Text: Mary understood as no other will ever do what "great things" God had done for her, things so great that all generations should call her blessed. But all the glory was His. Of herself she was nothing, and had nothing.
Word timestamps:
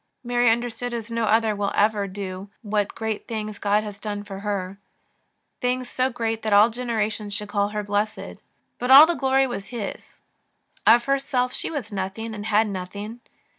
Mary 0.23 0.49
understood 0.49 0.95
as 0.95 1.11
no 1.11 1.25
other 1.25 1.55
will 1.55 1.71
ever 1.75 2.07
do 2.07 2.49
what 2.63 2.95
"great 2.95 3.27
things" 3.27 3.59
God 3.59 3.83
had 3.83 4.01
done 4.01 4.23
for 4.23 4.39
her, 4.39 4.79
things 5.61 5.91
so 5.91 6.09
great 6.09 6.41
that 6.41 6.51
all 6.51 6.71
generations 6.71 7.35
should 7.35 7.49
call 7.49 7.69
her 7.69 7.83
blessed. 7.83 8.39
But 8.79 8.89
all 8.89 9.05
the 9.05 9.13
glory 9.13 9.45
was 9.45 9.67
His. 9.67 10.15
Of 10.87 11.05
herself 11.05 11.53
she 11.53 11.69
was 11.69 11.91
nothing, 11.91 12.33
and 12.33 12.47
had 12.47 12.67
nothing. 12.67 13.19